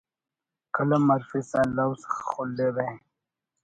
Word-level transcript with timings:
قلم 0.75 1.03
ہرفسا 1.13 1.61
لوز 1.75 2.01
خلرہ 2.27 2.89